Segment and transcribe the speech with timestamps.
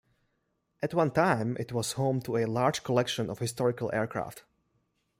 [0.81, 4.43] At one time it was home to a large collection of historical aircraft.